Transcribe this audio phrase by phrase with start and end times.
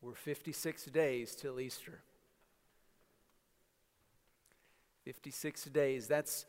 [0.00, 2.00] We're 56 days till Easter.
[5.04, 6.06] 56 days.
[6.06, 6.46] That's,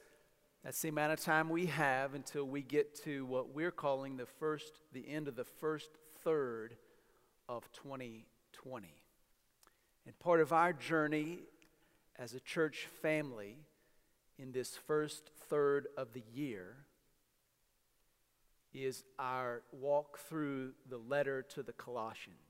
[0.64, 4.26] that's the amount of time we have until we get to what we're calling the
[4.26, 5.90] first, the end of the first
[6.24, 6.76] third
[7.48, 8.88] of 2020.
[10.06, 11.40] And part of our journey
[12.18, 13.58] as a church family
[14.38, 16.76] in this first third of the year
[18.74, 22.49] is our walk through the letter to the Colossians.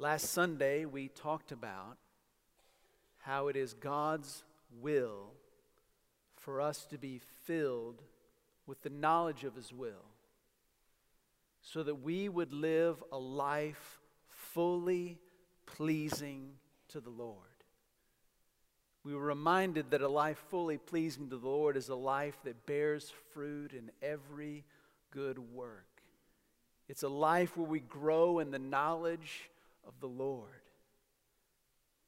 [0.00, 1.98] Last Sunday, we talked about
[3.18, 4.44] how it is God's
[4.80, 5.34] will
[6.36, 8.00] for us to be filled
[8.66, 10.06] with the knowledge of His will
[11.60, 14.00] so that we would live a life
[14.30, 15.18] fully
[15.66, 16.52] pleasing
[16.88, 17.36] to the Lord.
[19.04, 22.64] We were reminded that a life fully pleasing to the Lord is a life that
[22.64, 24.64] bears fruit in every
[25.10, 25.84] good work.
[26.88, 29.49] It's a life where we grow in the knowledge
[29.86, 30.60] of the Lord.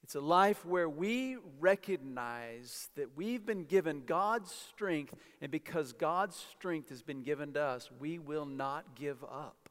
[0.02, 6.36] It's a life where we recognize that we've been given God's strength, and because God's
[6.36, 9.68] strength has been given to us, we will not give up.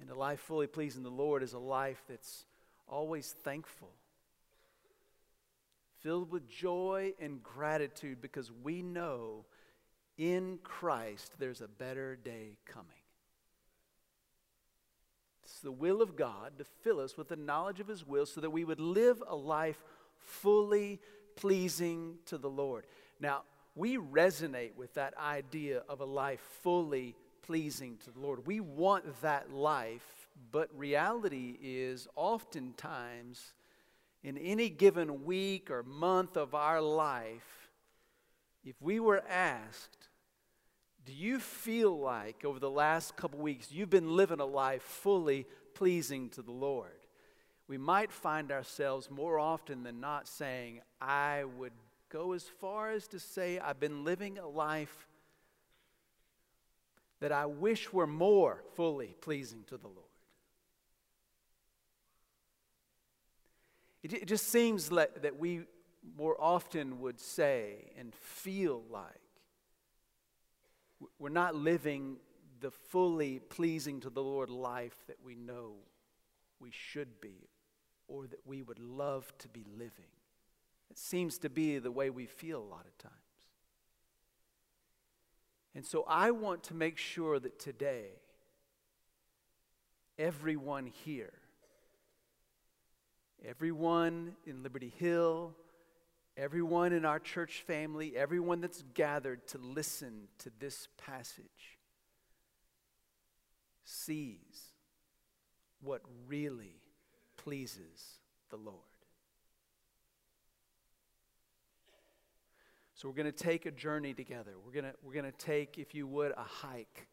[0.00, 2.44] And a life fully pleasing the Lord is a life that's
[2.88, 3.90] always thankful,
[6.00, 9.44] filled with joy and gratitude because we know
[10.18, 13.01] in Christ there's a better day coming.
[15.62, 18.50] The will of God to fill us with the knowledge of His will so that
[18.50, 19.82] we would live a life
[20.18, 21.00] fully
[21.36, 22.86] pleasing to the Lord.
[23.20, 23.42] Now,
[23.74, 28.46] we resonate with that idea of a life fully pleasing to the Lord.
[28.46, 33.54] We want that life, but reality is oftentimes
[34.22, 37.70] in any given week or month of our life,
[38.64, 40.01] if we were asked,
[41.04, 45.46] do you feel like over the last couple weeks you've been living a life fully
[45.74, 46.90] pleasing to the Lord?
[47.66, 51.72] We might find ourselves more often than not saying, I would
[52.08, 55.08] go as far as to say, I've been living a life
[57.20, 59.98] that I wish were more fully pleasing to the Lord.
[64.02, 65.62] It, just seems that we
[66.18, 69.21] more often would say and feel like
[71.18, 72.16] we're not living
[72.60, 75.74] the fully pleasing to the Lord life that we know
[76.60, 77.48] we should be
[78.08, 80.12] or that we would love to be living.
[80.90, 83.14] It seems to be the way we feel a lot of times.
[85.74, 88.08] And so I want to make sure that today,
[90.18, 91.32] everyone here,
[93.44, 95.54] everyone in Liberty Hill,
[96.42, 101.78] everyone in our church family, everyone that's gathered to listen to this passage
[103.84, 104.72] sees
[105.80, 106.80] what really
[107.36, 108.18] pleases
[108.50, 108.76] the Lord.
[112.96, 114.52] So we're going to take a journey together.
[114.64, 117.06] We're going to, we're going to take, if you would, a hike.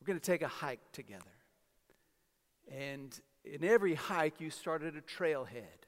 [0.00, 1.24] We're going to take a hike together.
[2.70, 5.83] And in every hike, you start at a trailhead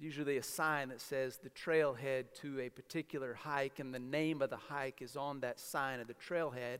[0.00, 4.50] usually a sign that says the trailhead to a particular hike, and the name of
[4.50, 6.78] the hike is on that sign of the trailhead.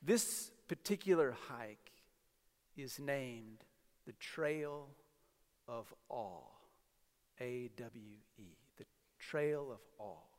[0.00, 1.90] This particular hike
[2.76, 3.64] is named
[4.06, 4.88] the Trail
[5.68, 6.40] of Awe.
[7.40, 8.42] A W E.
[8.78, 8.84] The
[9.18, 10.31] Trail of Awe.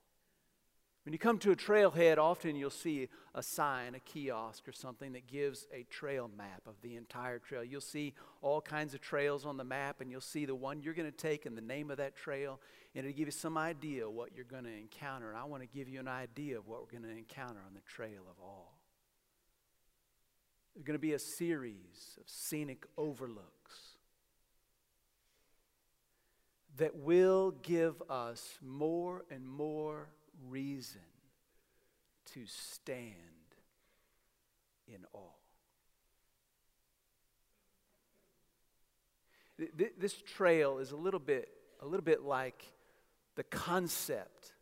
[1.06, 5.12] When you come to a trailhead, often you'll see a sign, a kiosk, or something
[5.14, 7.62] that gives a trail map of the entire trail.
[7.62, 10.94] You'll see all kinds of trails on the map, and you'll see the one you're
[10.94, 12.62] going to take and the name of that trail,
[12.96, 15.30] and it'll give you some idea what you're going to encounter.
[15.30, 17.74] And I want to give you an idea of what we're going to encounter on
[17.74, 18.72] the Trail of Awe.
[20.74, 23.98] There's going to be a series of scenic overlooks
[26.78, 30.08] that will give us more and more
[30.50, 31.02] reason
[32.34, 33.08] to stand
[34.88, 35.20] in awe.
[39.98, 41.50] This trail is a little bit,
[41.80, 42.74] a little bit like
[43.36, 44.54] the concept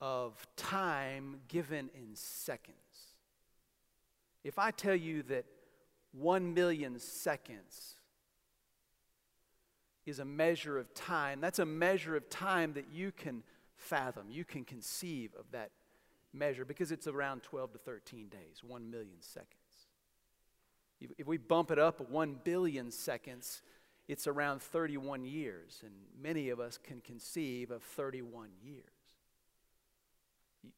[0.00, 2.76] of time given in seconds.
[4.42, 5.44] If I tell you that
[6.12, 7.94] one million seconds
[10.06, 13.42] is a measure of time, that's a measure of time that you can
[13.80, 15.70] fathom, you can conceive of that
[16.32, 19.56] measure because it's around 12 to 13 days, 1 million seconds.
[21.18, 23.62] If we bump it up 1 billion seconds,
[24.06, 28.84] it's around 31 years, and many of us can conceive of 31 years.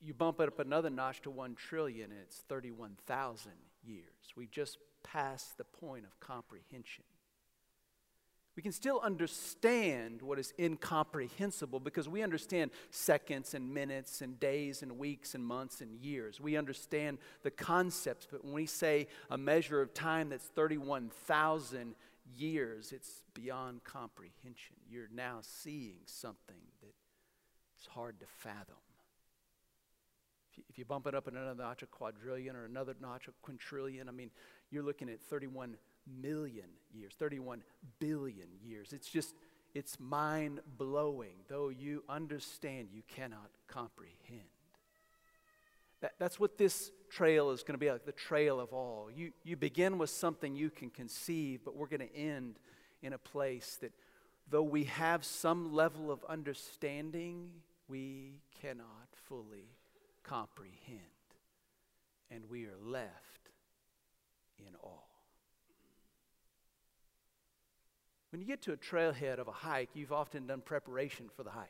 [0.00, 3.52] You bump it up another notch to 1 trillion, and it's 31,000
[3.84, 4.04] years.
[4.36, 7.04] We just passed the point of comprehension.
[8.54, 14.82] We can still understand what is incomprehensible because we understand seconds and minutes and days
[14.82, 16.38] and weeks and months and years.
[16.38, 21.94] We understand the concepts, but when we say a measure of time that's 31,000
[22.36, 24.76] years, it's beyond comprehension.
[24.86, 26.94] You're now seeing something that
[27.80, 28.76] is hard to fathom.
[30.68, 34.08] If you, bump it up in another notch, a quadrillion or another notch, a quintillion,
[34.08, 34.30] I mean,
[34.70, 35.76] you're looking at 31
[36.06, 37.62] million years, 31
[37.98, 38.92] billion years.
[38.92, 39.34] It's just,
[39.74, 41.36] it's mind blowing.
[41.48, 44.48] Though you understand, you cannot comprehend.
[46.00, 49.08] That, that's what this trail is going to be like the trail of awe.
[49.08, 52.58] You, you begin with something you can conceive, but we're going to end
[53.02, 53.92] in a place that,
[54.50, 57.50] though we have some level of understanding,
[57.88, 58.86] we cannot
[59.28, 59.68] fully
[60.24, 61.00] comprehend.
[62.30, 63.50] And we are left
[64.58, 65.11] in awe.
[68.32, 71.50] When you get to a trailhead of a hike, you've often done preparation for the
[71.50, 71.68] hike.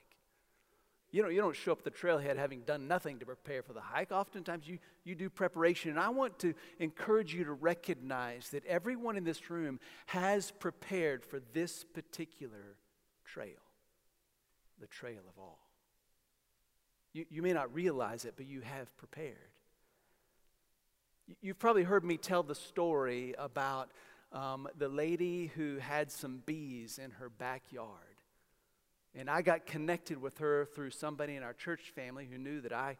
[1.10, 3.80] You don't, you don't show up the trailhead having done nothing to prepare for the
[3.80, 4.12] hike.
[4.12, 5.90] Oftentimes you, you do preparation.
[5.90, 11.24] And I want to encourage you to recognize that everyone in this room has prepared
[11.24, 12.76] for this particular
[13.26, 13.60] trail,
[14.80, 15.56] the trail of awe.
[17.12, 19.36] You, you may not realize it, but you have prepared.
[21.40, 23.90] You've probably heard me tell the story about
[24.32, 27.88] um, the lady who had some bees in her backyard.
[29.14, 32.72] And I got connected with her through somebody in our church family who knew that
[32.72, 32.96] I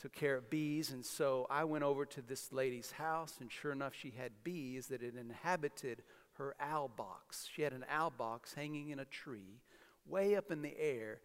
[0.00, 0.90] took care of bees.
[0.90, 4.86] And so I went over to this lady's house, and sure enough, she had bees
[4.86, 6.02] that had inhabited
[6.34, 7.48] her owl box.
[7.54, 9.60] She had an owl box hanging in a tree
[10.06, 11.20] way up in the air.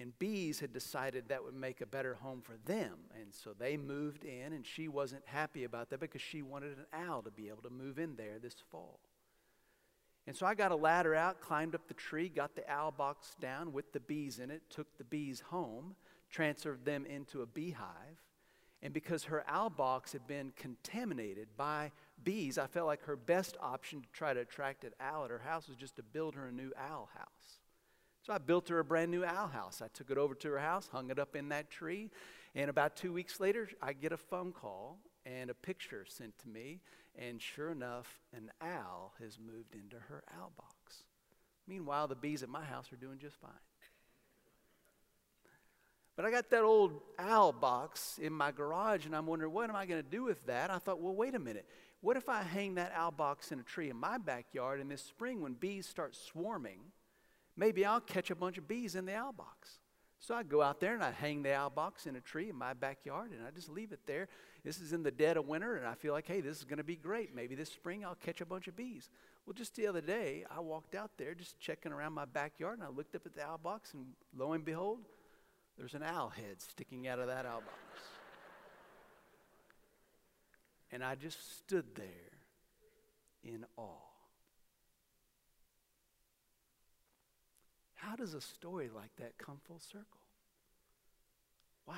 [0.00, 2.94] And bees had decided that would make a better home for them.
[3.20, 6.86] And so they moved in, and she wasn't happy about that because she wanted an
[6.92, 8.98] owl to be able to move in there this fall.
[10.26, 13.36] And so I got a ladder out, climbed up the tree, got the owl box
[13.40, 15.94] down with the bees in it, took the bees home,
[16.30, 18.22] transferred them into a beehive.
[18.82, 21.92] And because her owl box had been contaminated by
[22.24, 25.40] bees, I felt like her best option to try to attract an owl at her
[25.40, 27.59] house was just to build her a new owl house.
[28.22, 29.80] So I built her a brand new owl house.
[29.82, 32.10] I took it over to her house, hung it up in that tree,
[32.54, 36.48] and about two weeks later, I get a phone call and a picture sent to
[36.48, 36.80] me,
[37.16, 41.04] and sure enough, an owl has moved into her owl box.
[41.66, 43.50] Meanwhile, the bees at my house are doing just fine.
[46.16, 49.76] But I got that old owl box in my garage, and I'm wondering, what am
[49.76, 50.70] I going to do with that?
[50.70, 51.66] I thought, well, wait a minute.
[52.02, 55.02] What if I hang that owl box in a tree in my backyard, and this
[55.02, 56.80] spring, when bees start swarming,
[57.60, 59.78] maybe I'll catch a bunch of bees in the owl box.
[60.18, 62.56] So I go out there and I hang the owl box in a tree in
[62.56, 64.28] my backyard and I just leave it there.
[64.64, 66.78] This is in the dead of winter and I feel like, hey, this is going
[66.78, 67.34] to be great.
[67.34, 69.10] Maybe this spring I'll catch a bunch of bees.
[69.44, 72.86] Well, just the other day, I walked out there just checking around my backyard and
[72.86, 75.00] I looked up at the owl box and lo and behold,
[75.76, 78.02] there's an owl head sticking out of that owl box.
[80.90, 82.04] And I just stood there
[83.44, 84.09] in awe.
[88.00, 90.06] How does a story like that come full circle?
[91.86, 91.94] Wow.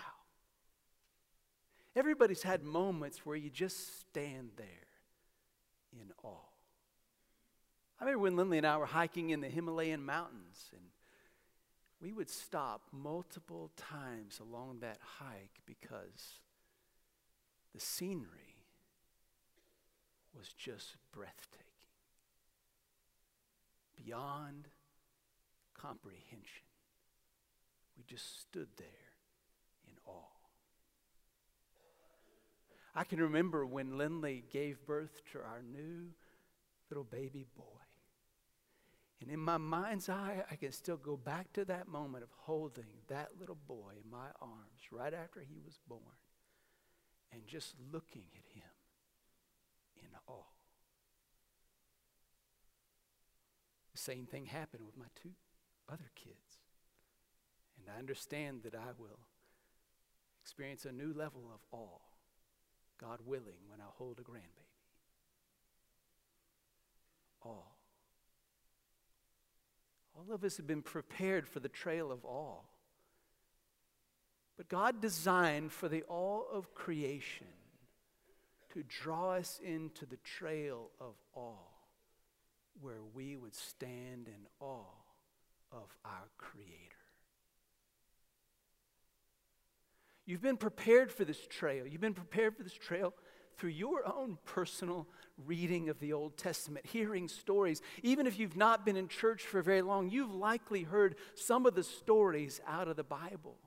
[1.95, 4.67] Everybody's had moments where you just stand there
[5.93, 6.49] in awe.
[8.01, 10.83] I remember when Lindley and I were hiking in the Himalayan mountains, and
[12.01, 16.41] we would stop multiple times along that hike because
[17.73, 18.57] the scenery
[20.37, 21.67] was just breathtaking.
[24.05, 24.67] Beyond
[25.75, 26.67] comprehension.
[27.97, 28.87] We just stood there
[29.87, 30.33] in awe.
[32.95, 36.11] I can remember when Lindley gave birth to our new
[36.91, 37.65] little baby boy.
[39.21, 42.89] And in my mind's eye, I can still go back to that moment of holding
[43.09, 46.01] that little boy in my arms right after he was born
[47.33, 48.69] and just looking at him
[49.97, 50.43] in awe.
[53.93, 55.31] The same thing happened with my two
[55.93, 56.37] other kids.
[57.79, 59.19] And I understand that I will
[60.43, 62.01] experience a new level of awe,
[62.99, 64.69] God willing, when I hold a grandbaby.
[67.45, 67.73] Awe.
[70.15, 72.61] All of us have been prepared for the trail of awe.
[74.57, 77.49] But God designed for the awe of creation
[78.73, 81.73] to draw us into the trail of awe
[82.81, 85.02] where we would stand in awe
[85.73, 86.69] of our Creator.
[90.25, 91.87] You've been prepared for this trail.
[91.87, 93.13] You've been prepared for this trail
[93.57, 95.09] through your own personal
[95.47, 97.83] reading of the Old Testament, hearing stories.
[98.03, 101.75] Even if you've not been in church for very long, you've likely heard some of
[101.75, 103.59] the stories out of the Bible.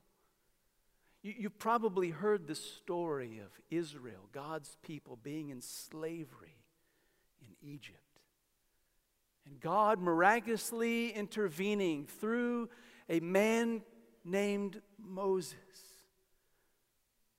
[1.21, 6.57] You, you've probably heard the story of Israel, God's people, being in slavery
[7.41, 8.04] in Egypt.
[9.59, 12.69] God miraculously intervening through
[13.09, 13.81] a man
[14.23, 15.55] named Moses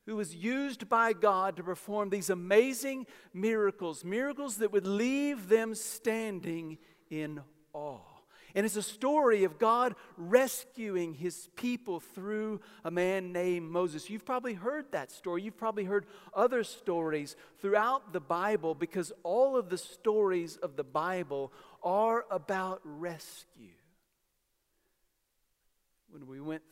[0.07, 5.75] who was used by God to perform these amazing miracles, miracles that would leave them
[5.75, 6.79] standing
[7.11, 7.41] in
[7.73, 8.01] awe.
[8.55, 14.09] And it's a story of God rescuing his people through a man named Moses.
[14.09, 15.43] You've probably heard that story.
[15.43, 20.85] You've probably heard other stories throughout the Bible because all of the stories of the
[20.85, 21.53] Bible
[21.87, 23.71] are about rescue.
[26.11, 26.65] When we went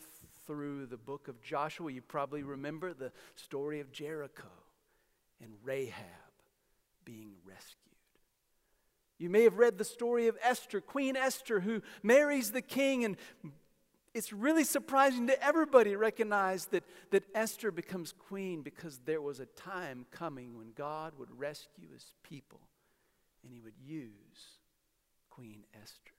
[0.45, 4.49] through the book of Joshua, you probably remember the story of Jericho
[5.41, 5.95] and Rahab
[7.05, 7.79] being rescued.
[9.19, 13.17] You may have read the story of Esther, Queen Esther, who marries the king, and
[14.15, 19.47] it's really surprising to everybody recognize that, that Esther becomes queen because there was a
[19.47, 22.61] time coming when God would rescue his people
[23.45, 24.59] and he would use
[25.35, 26.13] Queen Esther.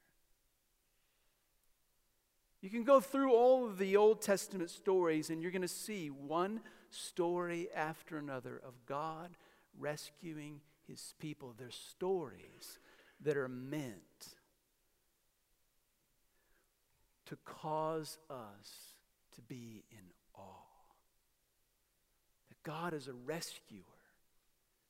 [2.62, 6.10] You can go through all of the Old Testament stories, and you're going to see
[6.10, 9.32] one story after another of God
[9.78, 11.54] rescuing his people.
[11.58, 12.80] They're stories
[13.22, 14.36] that are meant
[17.28, 18.94] to cause us
[19.36, 20.42] to be in awe.
[22.50, 23.82] That God is a rescuer.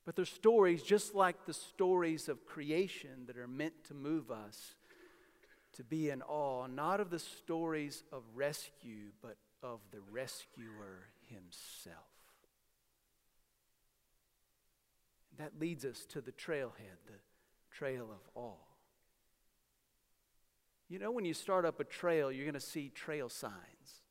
[0.06, 4.76] But they're stories just like the stories of creation that are meant to move us
[5.74, 11.98] to be in awe, not of the stories of rescue, but of the rescuer himself.
[15.38, 17.20] That leads us to the trailhead, the
[17.72, 18.54] trail of awe.
[20.88, 24.04] You know, when you start up a trail, you're going to see trail signs.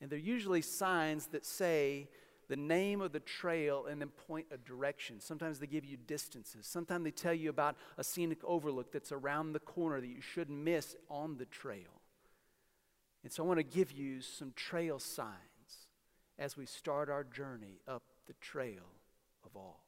[0.00, 2.08] And they're usually signs that say,
[2.48, 5.20] the name of the trail and then point a direction.
[5.20, 6.66] Sometimes they give you distances.
[6.66, 10.58] Sometimes they tell you about a scenic overlook that's around the corner that you shouldn't
[10.58, 12.00] miss on the trail.
[13.24, 15.34] And so I want to give you some trail signs
[16.38, 18.84] as we start our journey up the trail
[19.44, 19.85] of awe.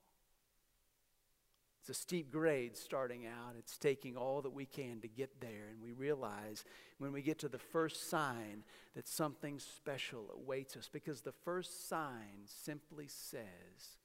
[1.88, 3.54] It's a steep grade starting out.
[3.58, 5.70] It's taking all that we can to get there.
[5.70, 6.66] And we realize
[6.98, 8.62] when we get to the first sign
[8.94, 13.96] that something special awaits us because the first sign simply says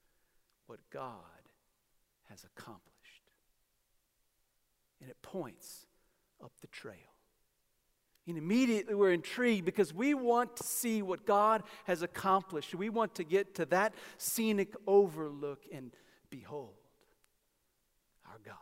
[0.68, 1.18] what God
[2.30, 2.84] has accomplished.
[5.02, 5.86] And it points
[6.42, 6.96] up the trail.
[8.28, 12.74] And immediately we're intrigued because we want to see what God has accomplished.
[12.74, 15.92] We want to get to that scenic overlook and
[16.30, 16.76] behold
[18.34, 18.56] our God.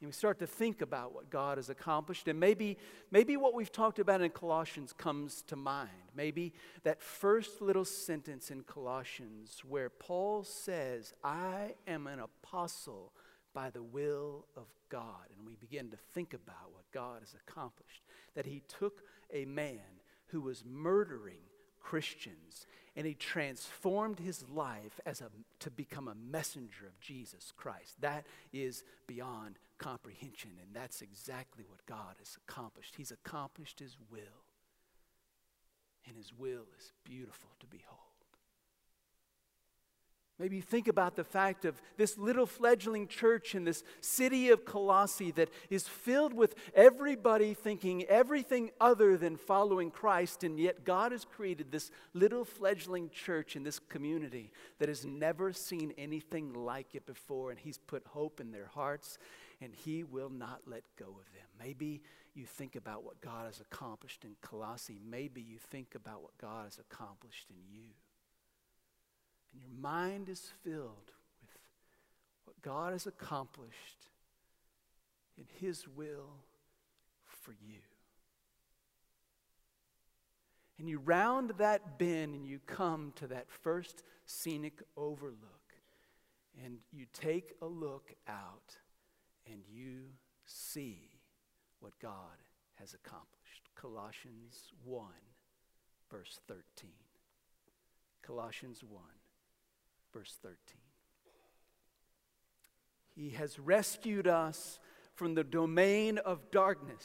[0.00, 2.28] And we start to think about what God has accomplished.
[2.28, 2.76] And maybe,
[3.10, 5.88] maybe what we've talked about in Colossians comes to mind.
[6.14, 13.12] Maybe that first little sentence in Colossians where Paul says, I am an apostle
[13.54, 15.30] by the will of God.
[15.36, 18.02] And we begin to think about what God has accomplished.
[18.34, 19.80] That he took a man
[20.26, 21.40] who was murdering
[21.80, 28.00] Christians and he transformed his life as a, to become a messenger of Jesus Christ.
[28.00, 32.94] That is beyond comprehension, and that's exactly what God has accomplished.
[32.96, 34.44] He's accomplished his will,
[36.06, 38.05] and his will is beautiful to behold.
[40.38, 44.66] Maybe you think about the fact of this little fledgling church in this city of
[44.66, 51.12] Colossae that is filled with everybody thinking everything other than following Christ, and yet God
[51.12, 56.94] has created this little fledgling church in this community that has never seen anything like
[56.94, 59.16] it before, and He's put hope in their hearts,
[59.62, 61.48] and He will not let go of them.
[61.58, 62.02] Maybe
[62.34, 65.00] you think about what God has accomplished in Colossae.
[65.02, 67.84] Maybe you think about what God has accomplished in you
[69.56, 71.58] and your mind is filled with
[72.44, 74.08] what God has accomplished
[75.38, 76.42] in His will
[77.26, 77.80] for you.
[80.78, 85.40] And you round that bend and you come to that first scenic overlook.
[86.62, 88.76] And you take a look out
[89.50, 90.04] and you
[90.44, 91.20] see
[91.80, 92.12] what God
[92.74, 93.70] has accomplished.
[93.74, 95.06] Colossians 1,
[96.10, 96.90] verse 13.
[98.22, 99.02] Colossians 1
[100.12, 100.56] verse 13.
[103.14, 104.78] He has rescued us
[105.14, 107.04] from the domain of darkness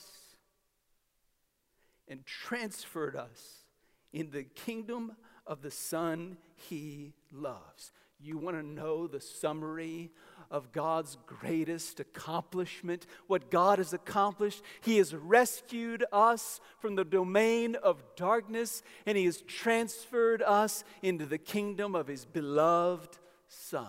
[2.07, 3.63] and transferred us
[4.11, 5.13] in the kingdom
[5.47, 7.91] of the Son he loves.
[8.23, 10.11] You want to know the summary
[10.51, 13.07] of God's greatest accomplishment?
[13.27, 14.61] What God has accomplished?
[14.81, 21.25] He has rescued us from the domain of darkness and He has transferred us into
[21.25, 23.87] the kingdom of His beloved Son.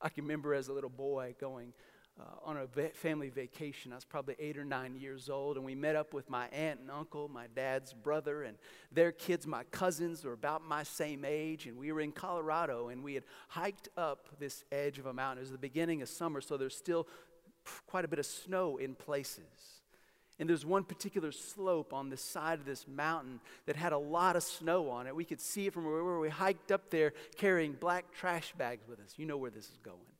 [0.00, 1.72] I can remember as a little boy going
[2.18, 3.92] uh, on a va- family vacation.
[3.92, 6.80] I was probably eight or nine years old, and we met up with my aunt
[6.80, 8.56] and uncle, my dad's brother, and
[8.90, 11.66] their kids, my cousins, were about my same age.
[11.66, 15.38] And we were in Colorado, and we had hiked up this edge of a mountain.
[15.38, 17.06] It was the beginning of summer, so there's still
[17.86, 19.82] quite a bit of snow in places.
[20.38, 24.36] And there's one particular slope on the side of this mountain that had a lot
[24.36, 25.16] of snow on it.
[25.16, 29.00] We could see it from where we hiked up there carrying black trash bags with
[29.00, 29.14] us.
[29.16, 30.15] You know where this is going.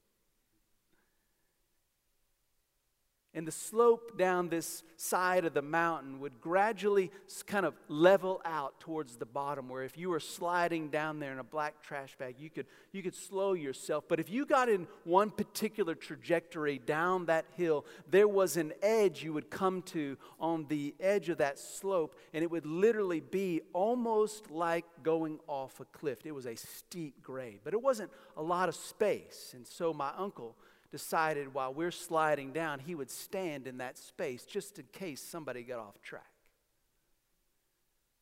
[3.37, 7.11] And the slope down this side of the mountain would gradually
[7.47, 11.39] kind of level out towards the bottom where if you were sliding down there in
[11.39, 14.05] a black trash bag you could you could slow yourself.
[14.09, 19.23] But if you got in one particular trajectory down that hill there was an edge
[19.23, 23.61] you would come to on the edge of that slope and it would literally be
[23.75, 26.21] almost like going off a cliff.
[26.25, 29.53] It was a steep grade but it wasn't a lot of space.
[29.55, 30.57] And so my uncle
[30.91, 35.63] decided while we're sliding down, he would stand in that space just in case somebody
[35.63, 36.23] got off track.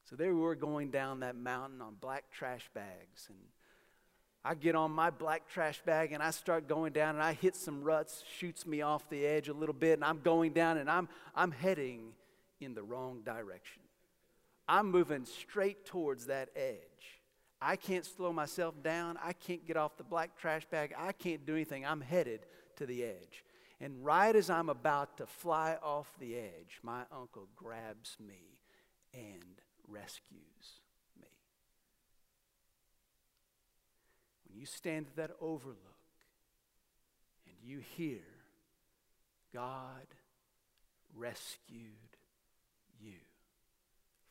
[0.08, 3.26] So there we were going down that mountain on black trash bags.
[3.28, 3.38] And
[4.44, 7.56] I get on my black trash bag and I start going down and I hit
[7.56, 10.90] some ruts, shoots me off the edge a little bit, and I'm going down and
[10.90, 12.12] I'm, I'm heading
[12.60, 13.82] in the wrong direction.
[14.68, 17.13] I'm moving straight towards that edge.
[17.66, 19.18] I can't slow myself down.
[19.24, 20.94] I can't get off the black trash bag.
[20.98, 21.86] I can't do anything.
[21.86, 22.40] I'm headed
[22.76, 23.42] to the edge.
[23.80, 28.58] And right as I'm about to fly off the edge, my uncle grabs me
[29.14, 30.80] and rescues
[31.18, 31.26] me.
[34.46, 35.78] When you stand at that overlook
[37.46, 38.20] and you hear,
[39.54, 40.06] God
[41.16, 42.18] rescued
[43.00, 43.14] you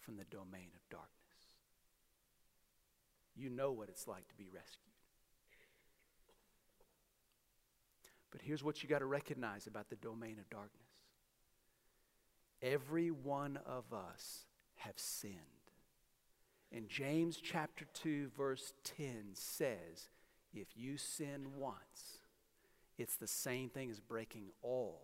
[0.02, 1.23] from the domain of darkness
[3.36, 4.80] you know what it's like to be rescued.
[8.32, 10.82] But here's what you got to recognize about the domain of darkness
[12.62, 14.46] every one of us
[14.78, 15.36] have sinned.
[16.72, 20.10] And James chapter 2, verse 10 says,
[20.54, 22.20] if you sin once,
[22.98, 25.02] it's the same thing as breaking all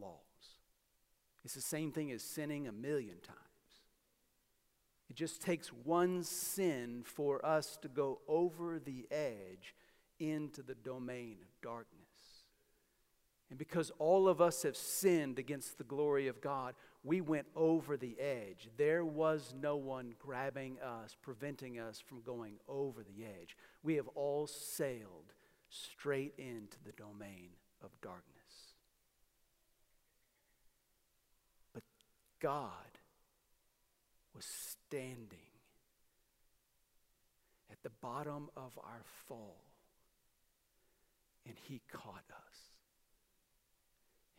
[0.00, 0.18] laws.
[1.44, 3.38] It's the same thing as sinning a million times.
[5.14, 9.76] It just takes one sin for us to go over the edge
[10.18, 12.00] into the domain of darkness.
[13.48, 16.74] And because all of us have sinned against the glory of God,
[17.04, 18.68] we went over the edge.
[18.76, 23.56] There was no one grabbing us, preventing us from going over the edge.
[23.84, 25.32] We have all sailed
[25.70, 27.50] straight into the domain
[27.84, 28.24] of darkness.
[31.72, 31.84] But
[32.40, 32.98] God
[34.34, 34.44] was
[34.94, 35.50] standing
[37.68, 39.64] at the bottom of our fall,
[41.44, 42.58] and He caught us,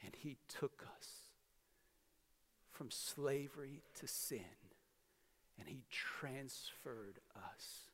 [0.02, 1.10] and He took us
[2.72, 4.40] from slavery to sin,
[5.60, 7.92] and He transferred us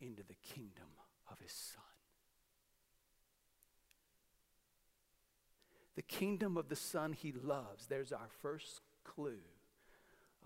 [0.00, 0.88] into the kingdom
[1.30, 1.82] of His Son.
[5.94, 7.86] The kingdom of the Son He loves.
[7.86, 9.38] There's our first clue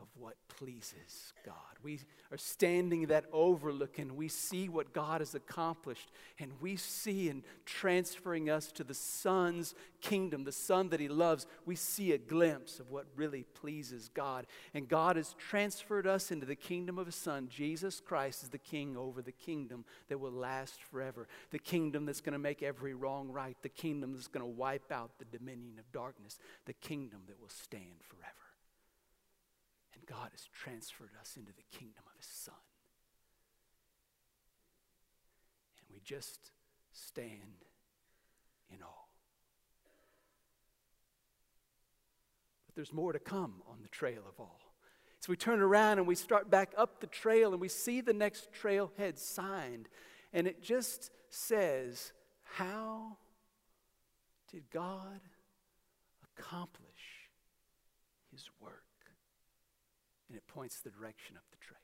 [0.01, 1.55] of what pleases God.
[1.83, 7.29] We are standing that overlook and we see what God has accomplished and we see
[7.29, 12.19] in transferring us to the Son's kingdom, the Son that He loves, we see a
[12.19, 14.47] glimpse of what really pleases God.
[14.75, 17.49] And God has transferred us into the kingdom of His Son.
[17.49, 22.21] Jesus Christ is the King over the kingdom that will last forever, the kingdom that's
[22.21, 25.79] going to make every wrong right, the kingdom that's going to wipe out the dominion
[25.79, 28.38] of darkness, the kingdom that will stand forever.
[30.09, 32.55] God has transferred us into the kingdom of His Son.
[35.81, 36.51] And we just
[36.93, 37.65] stand
[38.71, 39.09] in awe.
[42.67, 44.69] But there's more to come on the trail of awe.
[45.21, 48.13] So we turn around and we start back up the trail and we see the
[48.13, 49.89] next trailhead signed.
[50.33, 53.17] And it just says, How
[54.51, 55.21] did God
[56.39, 57.31] accomplish
[58.31, 58.78] his work?
[60.29, 61.79] And it points the direction of the trail.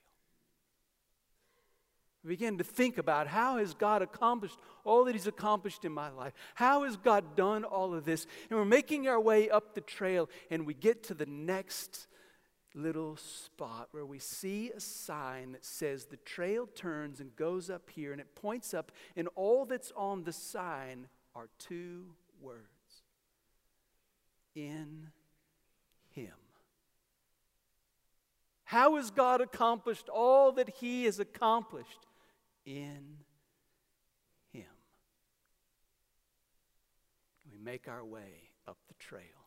[2.25, 6.09] We begin to think about how has God accomplished all that He's accomplished in my
[6.09, 6.33] life?
[6.55, 8.27] How has God done all of this?
[8.49, 12.07] And we're making our way up the trail, and we get to the next
[12.75, 17.89] little spot where we see a sign that says the trail turns and goes up
[17.91, 22.07] here and it points up, and all that's on the sign are two
[22.41, 22.63] words
[24.55, 25.09] In
[26.11, 26.33] Him.
[28.75, 32.09] How has God accomplished all that He has accomplished?
[32.67, 33.19] In
[34.53, 34.65] Him.
[37.49, 39.47] We make our way up the trail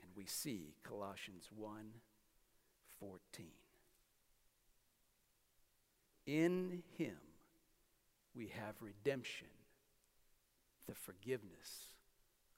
[0.00, 1.80] and we see Colossians 1
[3.00, 3.46] 14.
[6.26, 7.16] In Him
[8.36, 9.48] we have redemption,
[10.86, 11.96] the forgiveness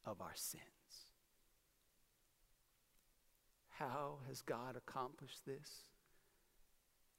[0.05, 0.82] of our sins.
[3.83, 5.89] How has God accomplished this?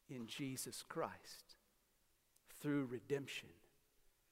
[0.09, 1.57] In Jesus Christ,
[2.61, 3.49] through redemption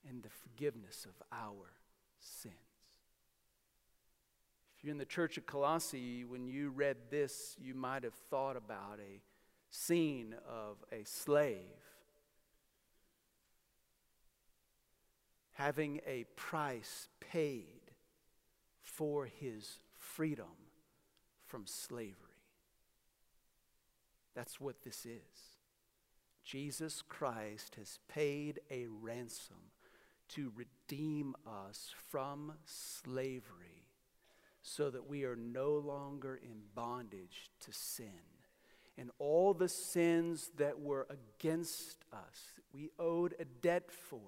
[0.08, 1.74] and the forgiveness of our
[2.22, 2.56] sins.
[4.78, 8.56] If you're in the church of Colossae, when you read this, you might have thought
[8.56, 9.22] about a
[9.70, 11.58] scene of a slave
[15.52, 17.92] having a price paid
[18.82, 20.61] for his freedom
[21.52, 22.16] from slavery.
[24.34, 25.58] That's what this is.
[26.46, 29.58] Jesus Christ has paid a ransom
[30.30, 33.90] to redeem us from slavery
[34.62, 38.22] so that we are no longer in bondage to sin.
[38.98, 44.22] And all the sins that were against us, we owed a debt for,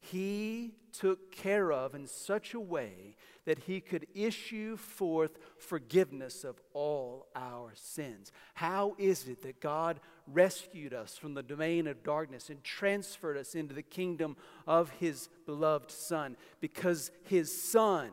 [0.00, 6.60] he took care of in such a way that he could issue forth forgiveness of
[6.72, 8.30] all our sins.
[8.54, 13.54] How is it that God rescued us from the domain of darkness and transferred us
[13.54, 16.36] into the kingdom of his beloved Son?
[16.60, 18.10] Because his Son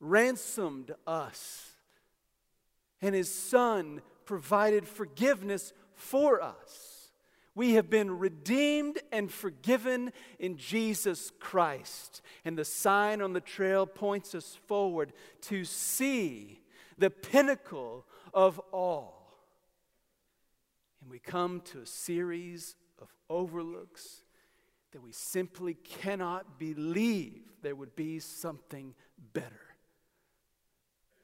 [0.00, 1.70] ransomed us,
[3.00, 6.95] and his Son provided forgiveness for us.
[7.56, 12.20] We have been redeemed and forgiven in Jesus Christ.
[12.44, 16.60] And the sign on the trail points us forward to see
[16.98, 19.32] the pinnacle of all.
[21.00, 24.22] And we come to a series of overlooks
[24.92, 28.94] that we simply cannot believe there would be something
[29.32, 29.74] better.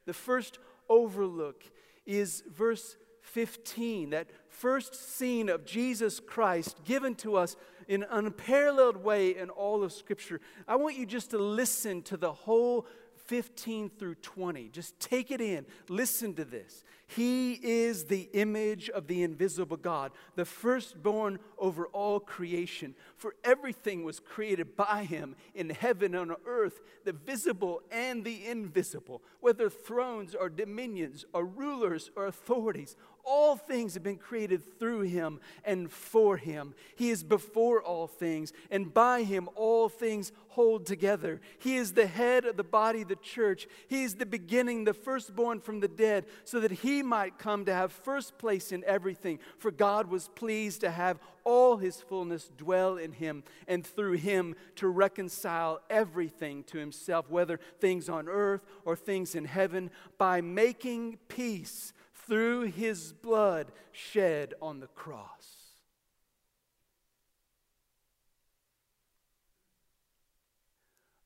[0.07, 1.63] The first overlook
[2.07, 7.57] is verse 15, that first scene of Jesus Christ given to us
[7.89, 10.41] in an unparalleled way in all of Scripture.
[10.69, 12.87] I want you just to listen to the whole
[13.27, 14.69] 15 through 20.
[14.69, 15.65] Just take it in.
[15.89, 16.85] Listen to this.
[17.17, 22.95] He is the image of the invisible God, the firstborn over all creation.
[23.17, 28.47] For everything was created by him in heaven and on earth, the visible and the
[28.47, 32.97] invisible, whether thrones or dominions or rulers or authorities.
[33.25, 36.75] All things have been created through him and for him.
[36.97, 41.41] He is before all things, and by him all things hold together.
[41.61, 43.69] He is the head of the body, the church.
[43.87, 47.75] He is the beginning, the firstborn from the dead, so that he might come to
[47.75, 49.39] have first place in everything.
[49.59, 54.55] For God was pleased to have all his fullness dwell in him, and through him
[54.77, 61.19] to reconcile everything to himself, whether things on earth or things in heaven, by making
[61.29, 65.75] peace through his blood shed on the cross.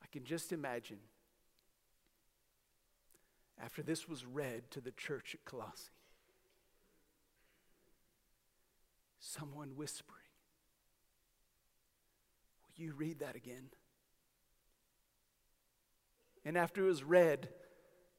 [0.03, 0.99] I can just imagine
[3.63, 5.91] after this was read to the church at Colossae,
[9.19, 10.21] someone whispering,
[12.79, 13.71] Will you read that again?
[16.45, 17.49] And after it was read,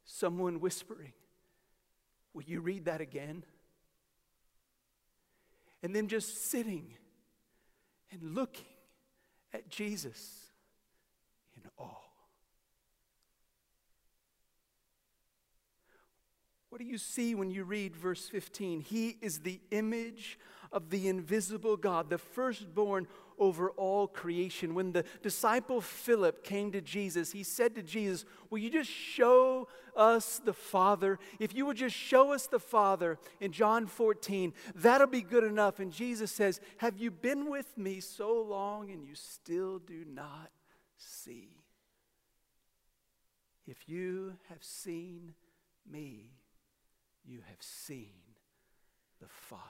[0.05, 1.13] someone whispering,
[2.33, 3.43] Will you read that again?
[5.83, 6.95] And then just sitting
[8.11, 8.65] and looking
[9.53, 10.41] at Jesus
[11.55, 12.06] in awe.
[16.77, 18.81] What do you see when you read verse 15?
[18.81, 20.37] He is the image
[20.71, 23.07] of the invisible God, the firstborn
[23.39, 24.75] over all creation.
[24.75, 29.67] When the disciple Philip came to Jesus, he said to Jesus, Will you just show
[29.95, 31.17] us the Father?
[31.39, 35.79] If you would just show us the Father in John 14, that'll be good enough.
[35.79, 40.51] And Jesus says, Have you been with me so long and you still do not
[40.95, 41.57] see?
[43.65, 45.33] If you have seen
[45.91, 46.33] me,
[47.27, 48.13] you have seen
[49.19, 49.63] the Father.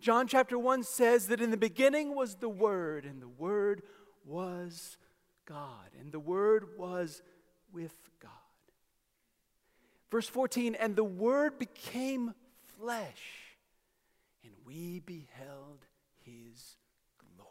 [0.00, 3.82] John chapter 1 says that in the beginning was the Word, and the Word
[4.24, 4.96] was
[5.44, 7.20] God, and the Word was
[7.72, 8.30] with God.
[10.10, 12.32] Verse 14, and the Word became
[12.78, 13.56] flesh,
[14.44, 15.84] and we beheld
[16.20, 16.76] his
[17.36, 17.48] glory.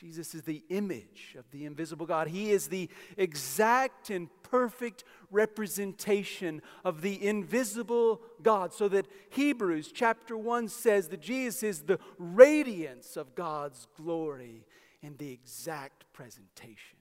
[0.00, 2.28] Jesus is the image of the invisible God.
[2.28, 8.72] He is the exact and perfect representation of the invisible God.
[8.72, 14.64] So that Hebrews chapter 1 says that Jesus is the radiance of God's glory
[15.02, 16.98] and the exact presentation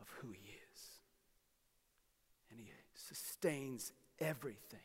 [0.00, 0.80] of who He is.
[2.52, 4.78] And He sustains everything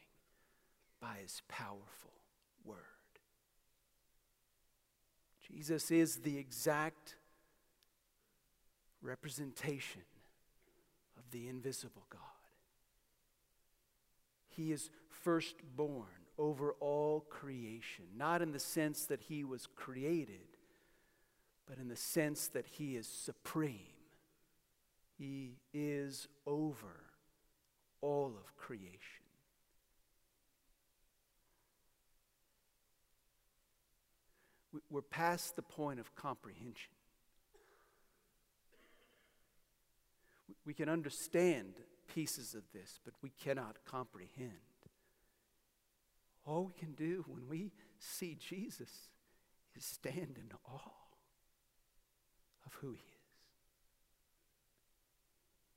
[1.00, 2.14] by His powerful
[2.66, 2.99] word.
[5.52, 7.16] Jesus is the exact
[9.02, 10.04] representation
[11.18, 12.22] of the invisible God.
[14.50, 16.06] He is firstborn
[16.38, 20.58] over all creation, not in the sense that he was created,
[21.68, 23.80] but in the sense that he is supreme.
[25.18, 27.04] He is over
[28.02, 29.19] all of creation.
[34.90, 36.94] We're past the point of comprehension.
[40.66, 41.74] We can understand
[42.14, 44.52] pieces of this, but we cannot comprehend.
[46.46, 48.90] All we can do when we see Jesus
[49.76, 50.92] is stand in awe
[52.66, 53.19] of who he is.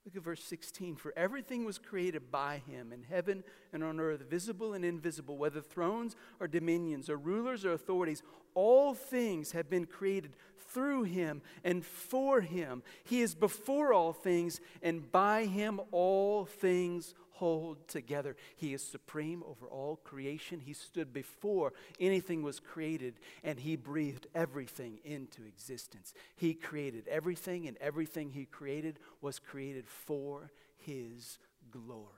[0.04, 0.96] Look at verse 16.
[0.96, 5.60] For everything was created by him in heaven and on earth, visible and invisible, whether
[5.60, 8.22] thrones or dominions or rulers or authorities.
[8.54, 10.32] All things have been created
[10.72, 12.82] through him and for him.
[13.04, 18.37] He is before all things, and by him all things hold together.
[18.57, 20.61] He is supreme over all creation.
[20.61, 26.14] He stood before anything was created, and He breathed everything into existence.
[26.37, 31.38] He created everything, and everything He created was created for His
[31.71, 32.09] glory.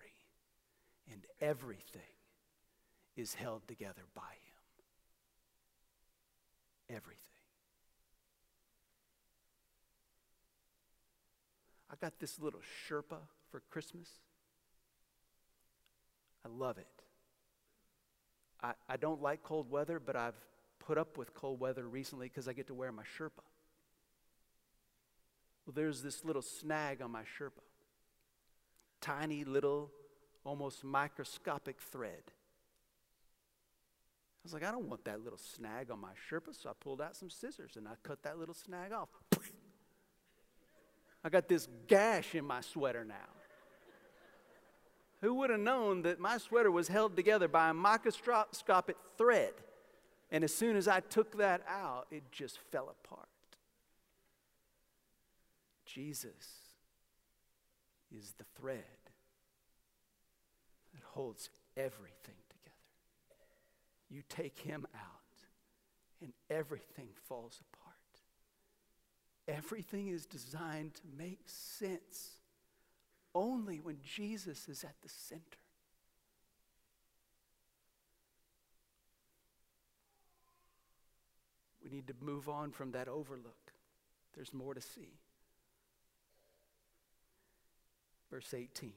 [1.11, 2.00] And everything
[3.16, 4.55] is held together by Him.
[6.96, 7.20] Everything.
[11.90, 13.18] I got this little Sherpa
[13.50, 14.09] for Christmas.
[16.44, 16.87] I love it.
[18.62, 20.37] I, I don't like cold weather, but I've
[20.78, 23.44] put up with cold weather recently because I get to wear my Sherpa.
[25.66, 27.62] Well, there's this little snag on my Sherpa
[29.04, 29.90] tiny little,
[30.44, 32.22] almost microscopic thread.
[32.26, 32.33] I
[34.42, 37.14] was like, I don't want that little snag on my Sherpa, so I pulled out
[37.14, 39.11] some scissors and I cut that little snag off.
[41.24, 43.33] I got this gash in my sweater now.
[45.24, 49.54] Who would have known that my sweater was held together by a microscopic thread?
[50.30, 53.26] And as soon as I took that out, it just fell apart.
[55.87, 56.74] Jesus
[58.14, 58.84] is the thread
[60.92, 62.76] that holds everything together.
[64.10, 65.00] You take him out,
[66.20, 67.94] and everything falls apart.
[69.48, 72.32] Everything is designed to make sense
[73.34, 75.42] only when Jesus is at the center.
[81.82, 83.72] We need to move on from that overlook.
[84.34, 85.18] There's more to see.
[88.30, 88.92] Verse 18.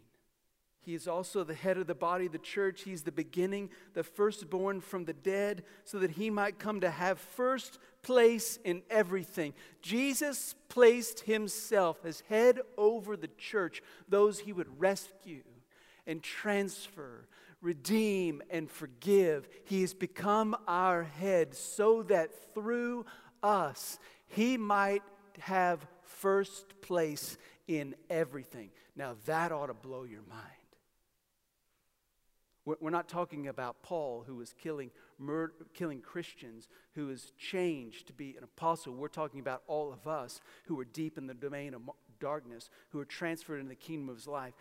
[0.81, 2.83] He is also the head of the body, the church.
[2.83, 7.19] He's the beginning, the firstborn from the dead, so that he might come to have
[7.19, 9.53] first place in everything.
[9.81, 15.43] Jesus placed himself as head over the church, those he would rescue
[16.05, 17.27] and transfer,
[17.61, 19.49] redeem and forgive.
[19.65, 23.05] He has become our head so that through
[23.43, 25.03] us he might
[25.39, 27.37] have first place
[27.67, 28.69] in everything.
[28.95, 30.56] Now that ought to blow your mind.
[32.79, 38.13] We're not talking about Paul, who was killing, murder, killing Christians, who was changed to
[38.13, 38.93] be an apostle.
[38.93, 41.81] We're talking about all of us who are deep in the domain of
[42.19, 44.53] darkness, who are transferred into the kingdom of his life,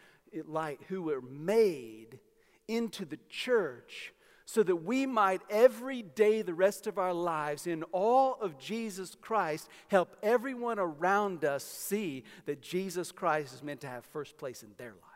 [0.47, 2.21] light, who were made
[2.69, 4.13] into the church
[4.45, 9.17] so that we might every day the rest of our lives in all of Jesus
[9.21, 14.63] Christ help everyone around us see that Jesus Christ is meant to have first place
[14.63, 15.16] in their life.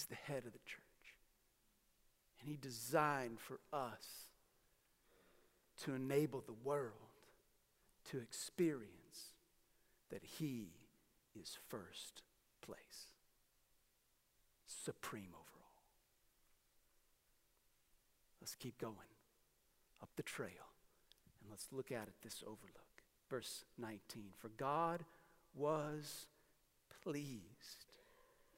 [0.00, 0.80] He's the head of the church.
[2.40, 4.30] And He designed for us
[5.84, 6.94] to enable the world
[8.10, 9.34] to experience
[10.10, 10.68] that He
[11.38, 12.22] is first
[12.62, 13.12] place,
[14.66, 15.82] supreme over all.
[18.40, 18.94] Let's keep going
[20.02, 20.72] up the trail
[21.42, 23.02] and let's look at it this overlook.
[23.28, 25.04] Verse 19 For God
[25.54, 26.26] was
[27.04, 27.84] pleased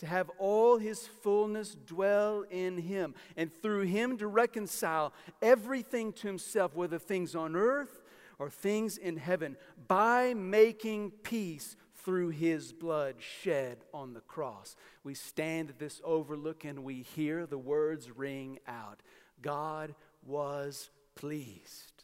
[0.02, 6.26] to have all his fullness dwell in him, and through him to reconcile everything to
[6.26, 8.02] himself, whether things on earth
[8.40, 14.74] or things in heaven, by making peace through his blood shed on the cross.
[15.04, 19.04] We stand at this overlook and we hear the words ring out
[19.40, 19.94] God
[20.26, 22.02] was pleased.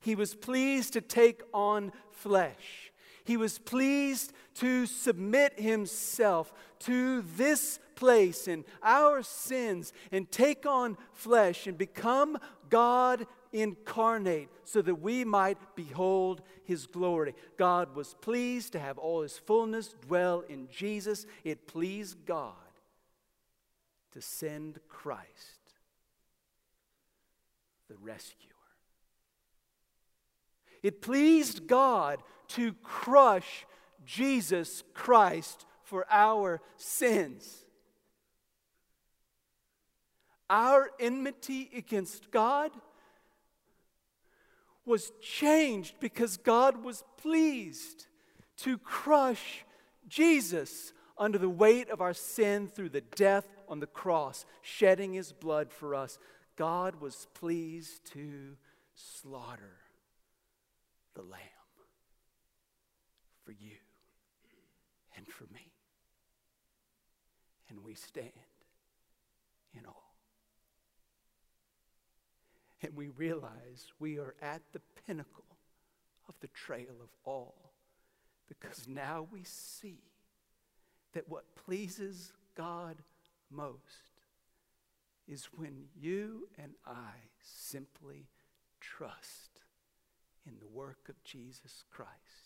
[0.00, 2.91] He was pleased to take on flesh.
[3.24, 10.96] He was pleased to submit himself to this place and our sins and take on
[11.12, 17.34] flesh and become God incarnate so that we might behold his glory.
[17.56, 21.26] God was pleased to have all his fullness dwell in Jesus.
[21.44, 22.54] It pleased God
[24.12, 25.28] to send Christ,
[27.88, 28.48] the rescuer.
[30.82, 32.22] It pleased God
[32.54, 33.66] to crush
[34.04, 37.64] Jesus Christ for our sins.
[40.50, 42.72] Our enmity against God
[44.84, 48.06] was changed because God was pleased
[48.58, 49.64] to crush
[50.08, 55.32] Jesus under the weight of our sin through the death on the cross, shedding his
[55.32, 56.18] blood for us.
[56.56, 58.56] God was pleased to
[58.94, 59.78] slaughter
[61.14, 61.61] the lamb
[63.44, 63.76] for you
[65.16, 65.72] and for me.
[67.68, 68.30] And we stand
[69.74, 69.92] in awe.
[72.82, 75.44] And we realize we are at the pinnacle
[76.28, 77.50] of the trail of awe
[78.48, 80.00] because now we see
[81.14, 82.96] that what pleases God
[83.50, 84.12] most
[85.28, 88.26] is when you and I simply
[88.80, 89.60] trust
[90.46, 92.41] in the work of Jesus Christ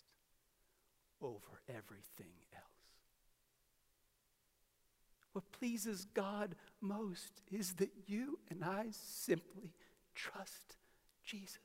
[1.21, 2.63] over everything else.
[5.33, 9.71] What pleases God most is that you and I simply
[10.15, 10.77] trust
[11.23, 11.59] Jesus.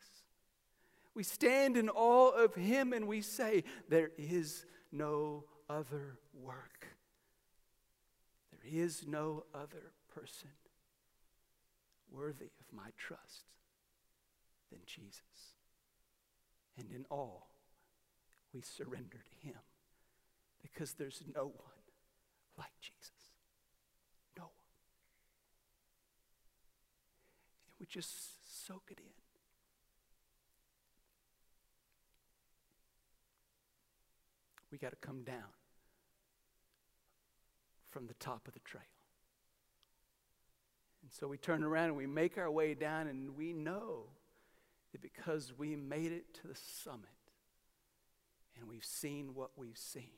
[1.14, 6.86] We stand in awe of Him and we say, There is no other work.
[8.50, 10.50] There is no other person
[12.10, 13.44] worthy of my trust
[14.70, 15.22] than Jesus.
[16.76, 17.51] And in all,
[18.54, 19.58] we surrender to Him
[20.62, 21.82] because there's no one
[22.58, 23.10] like Jesus.
[24.36, 24.50] No one.
[27.66, 29.04] And we just soak it in.
[34.70, 35.52] We got to come down
[37.90, 38.82] from the top of the trail.
[41.02, 44.04] And so we turn around and we make our way down, and we know
[44.92, 47.10] that because we made it to the summit
[48.58, 50.10] and we've seen what we've seen,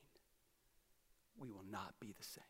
[1.39, 2.45] we will not be the same.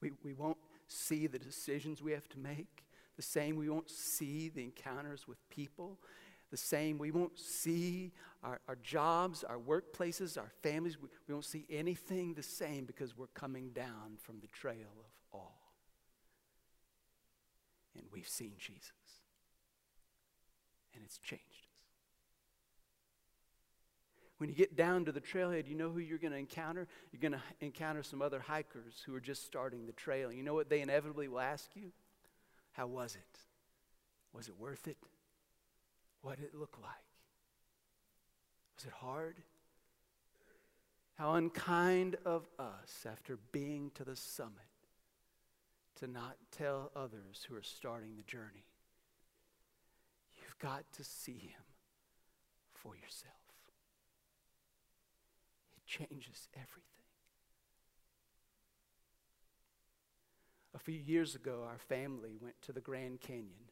[0.00, 0.56] We, we won't
[0.88, 2.84] see the decisions we have to make
[3.16, 3.56] the same.
[3.56, 5.98] We won't see the encounters with people
[6.50, 6.98] the same.
[6.98, 10.98] We won't see our, our jobs, our workplaces, our families.
[11.00, 15.38] We, we won't see anything the same because we're coming down from the trail of
[15.38, 15.46] awe.
[17.94, 18.92] And we've seen Jesus.
[20.94, 21.69] And it's changed.
[24.40, 26.88] When you get down to the trailhead, you know who you're going to encounter?
[27.12, 30.32] You're going to encounter some other hikers who are just starting the trail.
[30.32, 31.92] You know what they inevitably will ask you?
[32.72, 33.38] How was it?
[34.32, 34.96] Was it worth it?
[36.22, 36.90] What did it look like?
[38.76, 39.36] Was it hard?
[41.16, 44.54] How unkind of us after being to the summit
[45.96, 48.64] to not tell others who are starting the journey.
[50.40, 51.62] You've got to see him
[52.72, 53.34] for yourself.
[55.90, 56.84] Changes everything.
[60.72, 63.66] A few years ago, our family went to the Grand Canyon.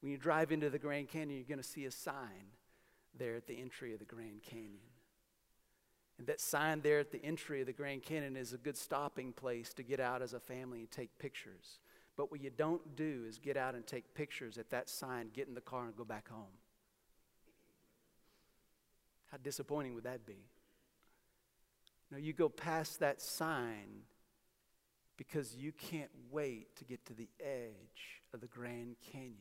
[0.00, 2.52] When you drive into the Grand Canyon, you're going to see a sign
[3.18, 4.78] there at the entry of the Grand Canyon.
[6.18, 9.32] And that sign there at the entry of the Grand Canyon is a good stopping
[9.32, 11.80] place to get out as a family and take pictures.
[12.16, 15.48] But what you don't do is get out and take pictures at that sign, get
[15.48, 16.54] in the car, and go back home.
[19.32, 20.44] How disappointing would that be?
[22.10, 24.04] No, you go past that sign
[25.16, 29.34] because you can't wait to get to the edge of the Grand Canyon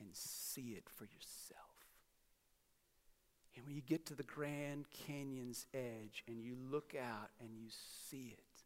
[0.00, 1.60] and see it for yourself.
[3.54, 7.68] And when you get to the Grand Canyon's edge and you look out and you
[8.10, 8.62] see it,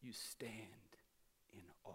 [0.00, 0.52] you stand
[1.52, 1.90] in awe.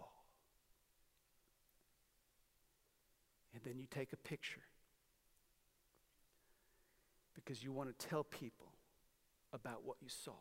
[3.54, 4.62] And then you take a picture.
[7.44, 8.68] because you want to tell people
[9.54, 10.34] about what you saw.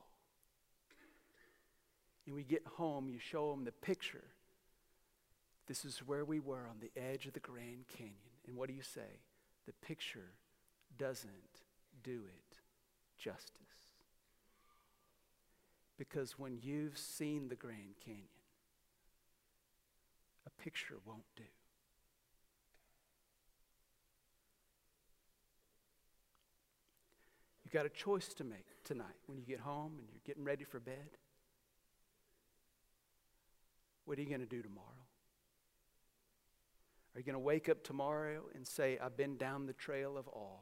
[2.26, 4.24] And we get home, you show them the picture.
[5.66, 8.16] This is where we were on the edge of the Grand Canyon.
[8.46, 9.20] And what do you say?
[9.66, 10.32] The picture
[10.98, 11.30] doesn't
[12.02, 12.58] do it
[13.18, 13.52] justice.
[15.98, 18.24] Because when you've seen the Grand Canyon,
[20.46, 21.42] a picture won't do.
[27.64, 30.64] You've got a choice to make tonight when you get home and you're getting ready
[30.64, 31.18] for bed.
[34.04, 34.86] What are you going to do tomorrow?
[37.14, 40.26] Are you going to wake up tomorrow and say, I've been down the trail of
[40.28, 40.58] awe?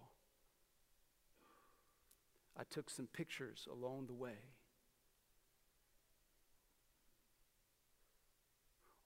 [2.59, 4.39] I took some pictures along the way.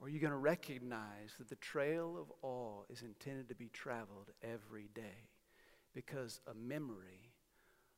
[0.00, 3.68] Or are you going to recognize that the trail of awe is intended to be
[3.68, 5.30] traveled every day?
[5.94, 7.33] Because a memory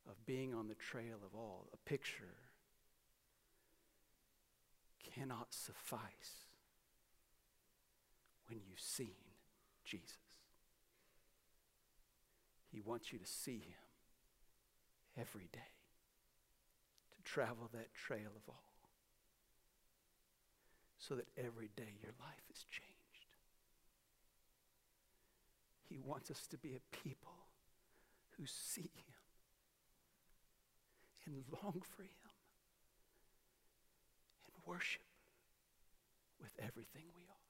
[0.09, 2.35] of being on the trail of awe, a picture,
[5.15, 6.45] cannot suffice
[8.47, 9.15] when you've seen
[9.83, 10.17] Jesus.
[12.71, 13.87] He wants you to see him
[15.19, 15.73] every day,
[17.15, 18.53] to travel that trail of awe,
[20.99, 22.87] so that every day your life is changed.
[25.89, 27.47] He wants us to be a people
[28.37, 29.16] who see him
[31.27, 32.31] and long for him
[34.45, 35.01] and worship
[36.39, 37.47] with everything we are.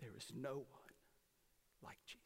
[0.00, 0.94] There is no one
[1.82, 2.25] like Jesus.